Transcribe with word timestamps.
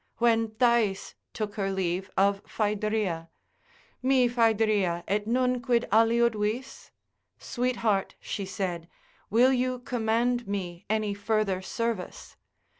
When 0.17 0.55
Thais 0.55 1.13
took 1.31 1.53
her 1.61 1.69
leave 1.71 2.09
of 2.17 2.41
Phaedria,—mi 2.47 4.27
Phaedria, 4.29 5.03
et 5.07 5.27
nunquid 5.27 5.87
aliud 5.91 6.33
vis? 6.33 6.89
Sweet 7.37 7.75
heart 7.85 8.15
(she 8.19 8.43
said) 8.47 8.89
will 9.29 9.53
you 9.53 9.77
command 9.77 10.47
me 10.47 10.85
any 10.89 11.13
further 11.13 11.61
service? 11.61 12.35